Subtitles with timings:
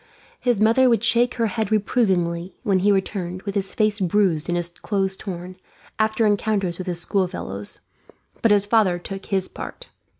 [0.39, 4.57] His mother would shake her head reprovingly when he returned, with his face bruised and
[4.57, 5.57] his clothes torn,
[5.99, 7.81] after encounters with his schoolfellows;
[8.41, 9.89] but his father took his part.